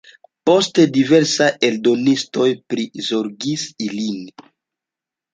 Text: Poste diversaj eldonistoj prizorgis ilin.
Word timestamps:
Poste 0.49 0.85
diversaj 0.93 1.49
eldonistoj 1.67 2.47
prizorgis 2.75 3.67
ilin. 3.89 4.17